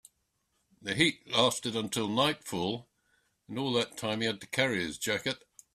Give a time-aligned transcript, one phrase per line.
[0.81, 2.89] The heat lasted until nightfall,
[3.47, 5.45] and all that time he had to carry his jacket.